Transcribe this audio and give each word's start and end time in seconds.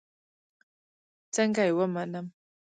څنگه 1.33 1.63
يې 1.67 1.73
ومنم. 1.77 2.25